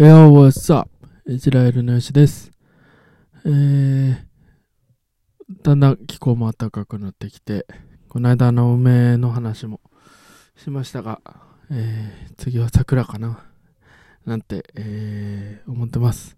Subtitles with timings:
[0.00, 0.88] Yo, what's up?
[1.26, 2.52] イスラエルのよしです。
[3.44, 4.16] えー、
[5.64, 7.66] だんだん気候も暖かくなってきて、
[8.08, 9.80] この間の梅の話も
[10.56, 11.20] しましたが、
[11.72, 13.44] えー、次は桜かな
[14.24, 16.36] なんて、えー、思ってます。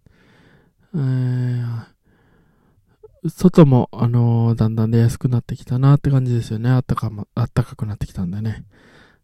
[0.95, 1.84] えー、
[3.29, 6.70] 外も、あのーだんだん出やすくなってきたなって感じですよね。
[6.70, 8.64] あったかも、あったかくなってきたんでね。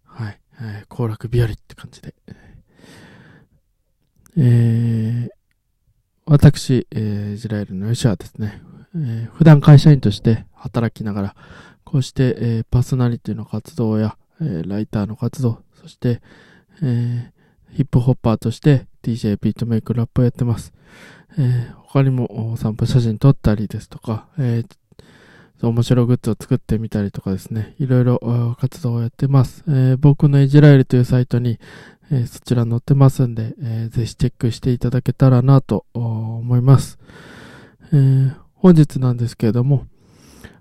[0.04, 0.38] はい。
[0.60, 2.14] えー、行楽日和って感じで。
[4.38, 5.28] えー、
[6.26, 8.60] 私、えー、イスラエルの吉はですね、
[8.94, 11.36] えー普段会社員として働きながら、
[11.84, 16.20] こうして、えーパーソナリティの活動や、えーライターの活動、そして、
[16.82, 17.36] えー
[17.74, 20.72] ヒップホッパーとして DJ ビートメイクラップをやってます。
[21.38, 24.76] えー他にもお散歩写真撮ったりですとか、えー
[25.62, 29.64] 面白グッズを作ってみたりとかですね、いろいろ活動をやってます。
[29.68, 31.58] えー僕のイジラエルというサイトに、
[32.10, 36.98] えーそちら載ってますんで、えーぜひチェックしていただけたらなと思います。
[37.92, 39.86] えー本日なんですけれども、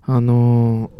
[0.02, 0.90] あの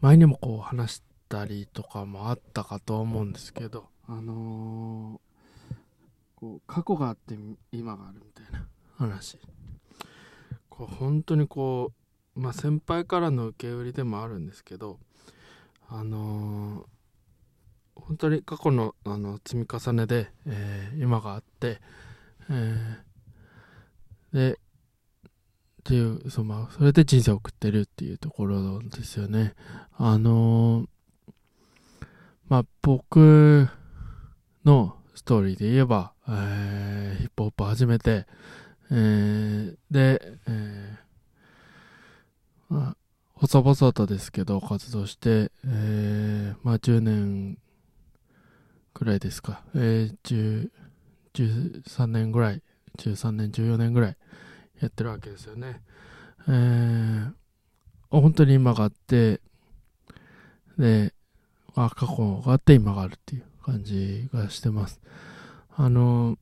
[0.00, 5.18] 前にもこう話したりとかもあったかと思うんですけど、あの
[6.36, 7.38] こう過去があって
[7.72, 9.38] 今があるみたいな話。
[10.68, 11.92] こう本当にこ
[12.36, 14.98] う、まあ先輩からの受け売りでもあるんですけど、
[15.88, 16.94] あのー
[17.96, 21.80] 本当に過去のあの積み重ねで、えー今があって、
[22.50, 24.56] えーで、っ
[25.84, 29.54] ていう、そうまあ、それで人生を送ってるっていうところですよね。
[29.96, 30.86] あの
[32.48, 33.68] まあ僕
[34.64, 38.26] のストーリーで言えば、えーヒップホップ始めて、
[38.90, 42.96] えーで、えーまあ
[43.34, 47.58] 細々とですけど活動して、えーまあ10年
[48.92, 50.70] くらいですか、えー、10
[51.34, 52.62] 13年ぐらい。
[52.96, 54.16] 13年14年ぐらい
[54.80, 55.82] やってるわけですよね。
[56.48, 57.32] えー
[58.10, 59.40] 本当に今があって
[60.78, 61.12] で、
[61.74, 65.00] あ、過去があって今があるっていう感じがしてます。
[65.76, 66.38] あの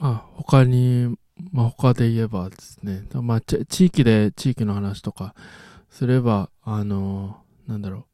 [0.00, 1.14] まあ他に
[1.52, 5.34] まあ他で言えばですね、まあ地域で地域の話とか
[5.90, 7.36] すれば、あの
[7.68, 8.06] なんだろ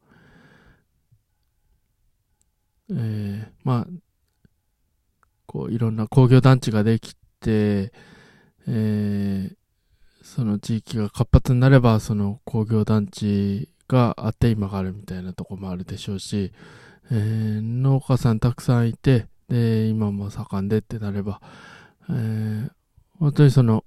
[2.89, 3.87] う、えー、まあ、
[5.45, 7.91] こういろんな工業団地ができて、
[8.67, 9.55] えー、
[10.23, 16.51] その地域が活発になれば、その工業団地があって今があるみたいなとこもあるでしょうし、
[17.11, 21.41] えー農家さんたくさんいて、で、今も盛んでってなれば、
[22.09, 22.71] えー
[23.19, 23.83] 本当にその、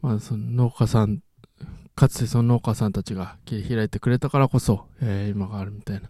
[0.00, 1.22] まあその農家さん、
[1.94, 6.08] かつてその農家さんたちが切り開いてくれたからこそ、えー今があるみたいな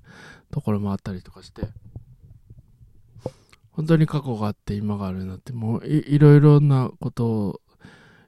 [0.53, 1.69] ところもあったりとかして、
[3.73, 7.61] 本当に過去があって今があるなって、もういいろいろなことを、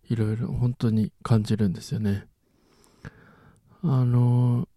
[0.08, 2.26] いろいろ本当に感じるんですよね。
[3.84, 4.68] あの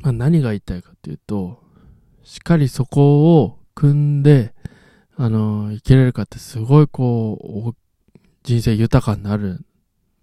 [0.00, 1.62] まあ、何が言いたいかっていうと、
[2.22, 4.54] しっかりそこを組んで、
[5.18, 7.74] あの、生きれるかってすごいこう、
[8.42, 9.66] 人生豊かになるん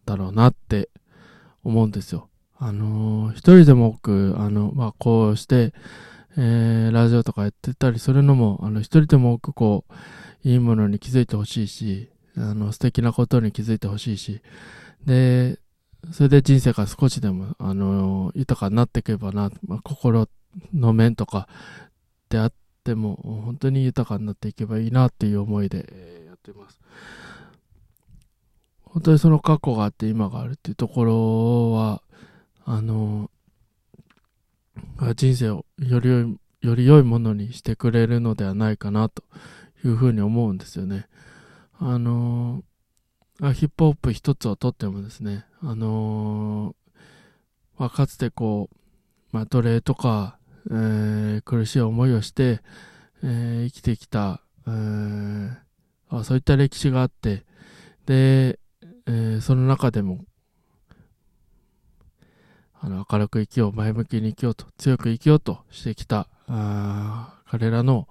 [0.06, 0.90] だろうなって
[1.64, 2.30] 思うんですよ。
[2.59, 5.74] あの、一人でも多く、あの、まあ、こうして、
[6.38, 14.42] えー、ラジオとかやってたりするのも、あの、一人でも多くこう、いいものに気づいてほしいし、あの、素敵なことに気づいてほしいし、
[15.06, 15.59] で、
[16.12, 20.28] それで人生が少しでも、あの、豊かになっていけばな、まあ、心
[20.74, 21.48] の面とか
[22.30, 22.53] であっ
[22.84, 26.80] ても、本当に豊かになっていけばいいなっていう思いでやってます。
[28.84, 32.02] 本当にその過去があって今があるっていうところは、
[32.66, 33.32] あの、
[35.16, 39.24] 人生をより良い、より良いものにしてくれるのではないかなと
[39.84, 41.08] いうふうに思うんですよね。
[41.80, 42.64] あの、
[43.42, 46.76] あヒップホップ一つをとってもですね、あの
[47.78, 48.76] まあ、かつてこう、
[49.32, 50.38] まあ、奴隷とか、
[50.72, 52.62] えー苦しい思いをして、
[53.24, 55.56] えー生きてきた、えー
[56.10, 57.46] あそういった歴史があって、
[58.06, 58.60] で、
[59.08, 60.26] えーその中でも、
[62.80, 68.08] あの、明るく生きよう、前向きに生きようと、強く生きようとしてきた、あ彼らの、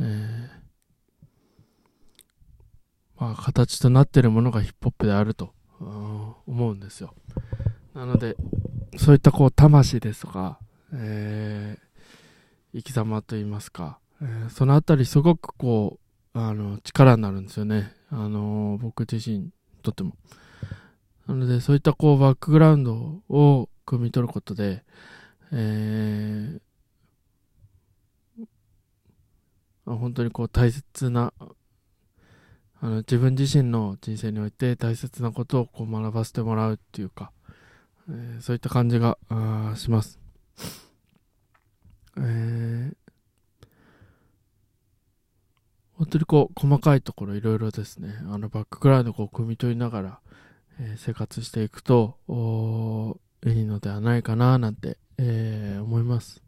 [0.00, 0.58] えー
[3.20, 7.14] まあ、形となっているものがヒップホップであると、思うんですよ。
[7.94, 8.36] なので、
[8.96, 10.58] そういったこう、魂ですとか、
[10.94, 11.88] えー
[12.74, 15.98] 生き様といいますか、えーそのあたりすごくこ
[16.34, 17.94] う、あの、力になるんですよね。
[18.10, 19.50] あの、僕自身に
[19.82, 20.16] とっても。
[21.26, 24.84] なので、そういったこう、バックグラウンドを汲み取ることで、
[25.50, 26.60] えー、
[29.96, 31.32] 本当にこう大切な、
[32.80, 37.32] あの自分自身の人生において大切なことをこう学ばせてもらうっていうか、
[38.08, 39.18] えー、そういった感じが
[39.76, 40.27] します。
[42.16, 42.96] えー、
[45.94, 50.20] 本当にこう細かいところいろいろですね、あのバックグラウンドをこう汲み取りながら、
[50.80, 52.18] えー、生活していくと
[53.46, 56.42] いいのではないかななんて、えー、思います。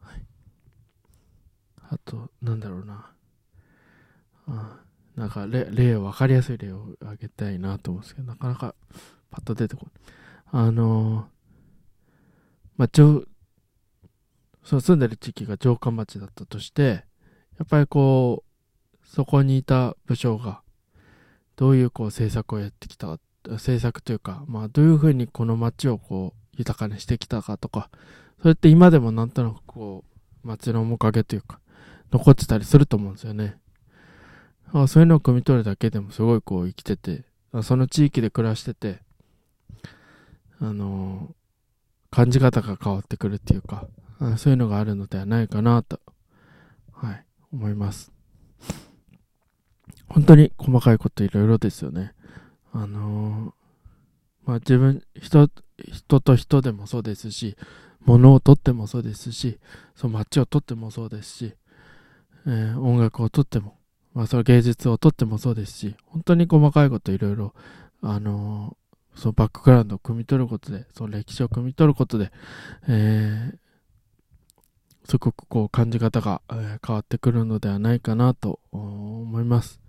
[0.00, 0.24] はい。
[1.90, 3.12] あと、なんだろうな。
[4.46, 4.80] あ
[5.16, 8.74] なんか例、例、わかりやすい例を挙げたいなと思うんですけど、なかなか
[9.30, 9.92] パッと出てこない。
[10.52, 11.24] あのー、
[12.76, 13.24] まあ、上、
[14.64, 17.04] その住んでる地域が城下町だったとして、
[17.58, 20.62] やっぱりこう、そこにいた武将が、
[21.56, 23.18] どういうこう政策をやってきた、
[23.48, 27.90] 政策というか、まあどういうふうにこの街をこう豊かにしてきたかとか、
[28.40, 30.04] それって今でもなんとなくこ
[30.44, 31.60] う、街の面影というか、
[32.12, 33.58] 残ってたりすると思うんですよね。
[34.72, 37.24] あそういうのを汲み取るだけでもすごいこう生きてて、
[37.62, 39.00] その地域で暮らしてて、
[40.60, 41.34] あの、
[42.10, 43.86] 感じ方が変わってくるっていうか、
[44.36, 46.00] そういうのがあるのではないかなと、
[46.92, 48.12] はい、思います。
[50.08, 52.12] 本当に細かいこといろいろですよね。
[52.72, 53.54] あの、
[54.44, 55.48] まあ自分、人、
[55.78, 57.56] 人と人でもそうですし、
[58.04, 59.58] 物をとってもそうですし、
[59.94, 61.54] その街をとってもそうですし、
[62.46, 63.78] えー、音楽をとっても、
[64.12, 67.54] まあその芸術をとってもそうですし、本当に細かいこといろいろ、
[68.02, 68.76] あの、
[69.14, 72.30] そのバックグラウンドを汲み取ることで、その歴史を汲み取ることで、
[72.88, 79.80] えー、すごくこう感じ方が、えー、変わってくるのではないかなと思います。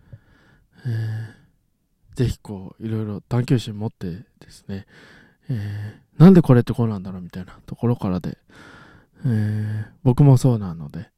[0.86, 4.10] えー、ぜひこう、いろいろ探求心持って
[4.40, 4.86] ですね、
[5.50, 8.38] えー、なんでこれってこうなんだろうみたいなところからで、
[9.26, 11.10] えー、僕もそうなので、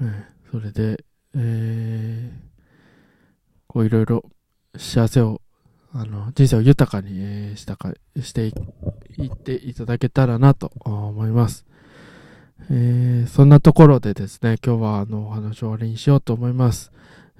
[0.00, 1.04] えー、それで、
[1.34, 2.40] えー、
[3.66, 4.24] こういろいろ
[4.76, 5.40] 幸せを、
[5.98, 8.50] あの、人生を豊かに、したか、してい
[9.26, 11.66] っていただけたらなと思います。
[12.70, 16.92] えー、そんなところでですね、今日はあのお話を終わりにしようと思います。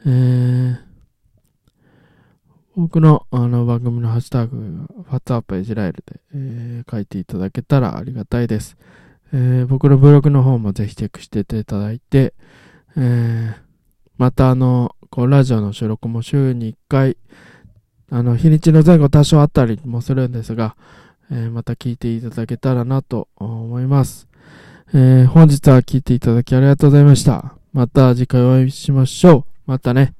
[0.07, 0.79] えー、
[2.77, 8.77] 僕のあの番組のハッシュタグ、ファッツアップイジラエルで、えー、書いていただけたらありがたいです。
[9.33, 12.35] えー、僕のブログの方もぜひチェックしていただいて、
[12.97, 13.55] えー、
[14.17, 17.17] またあの、こうラジオの収録も週に1回、
[18.11, 20.77] あの、日にちの前後多少あったりもするんですが、
[21.31, 24.29] えー、また聞いていただけたらなと思います。
[24.95, 27.55] えー、本日は聞いていただきありがとうございました。
[27.73, 29.71] また次回お会いしましょう。
[29.71, 30.15] またね。